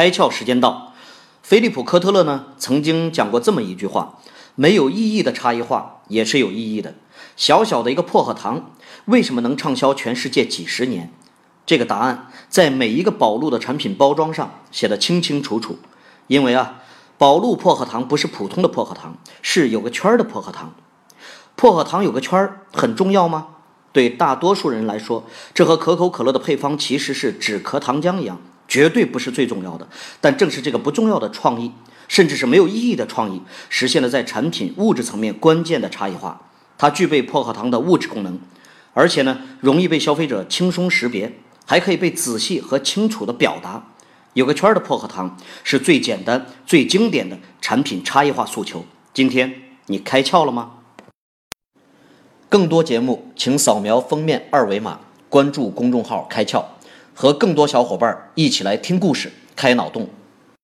[0.00, 0.94] 开窍时间到。
[1.42, 4.18] 菲利普·科特勒呢曾经讲过这么一句话：
[4.54, 6.94] 没有意义的差异化也是有意义的。
[7.36, 8.70] 小小的一个薄荷糖，
[9.04, 11.12] 为什么能畅销全世界几十年？
[11.66, 15.78] 这个答案在每一个宝路的产品包装上写得清清楚楚。
[16.28, 16.80] 因为啊，
[17.18, 20.72] 宝路薄荷糖不是普通的薄荷糖，是有个圈儿的薄荷糖。
[21.54, 23.48] 薄荷糖有个圈儿很重要吗？
[23.92, 28.40] 对大多数人来说，这和可口可乐的配方其实是止咳糖浆一样，
[28.70, 29.86] 绝对不是最重要的。
[30.22, 31.70] 但正是这个不重要的创意，
[32.08, 36.40] 甚至是没有意义的创意，实现了在产品物质层面关键的差异化。
[36.78, 38.38] 它具备薄荷糖的物质功能，
[38.94, 41.34] 而且呢，容易被消费者轻松识别，
[41.66, 43.88] 还可以被仔细和清楚地表达。
[44.32, 48.86] 有个圈儿的薄荷糖是最简单、最经典的产品差异化诉求。
[49.12, 49.52] 今天
[49.86, 50.70] 你开窍了吗？
[52.48, 56.64] 更多节目，请扫描封面二维码，关注公众号“开窍”，
[57.14, 60.08] 和更多小伙伴一起来听故事、开脑洞。